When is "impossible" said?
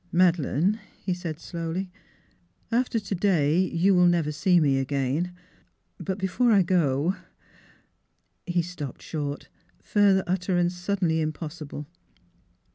11.21-11.85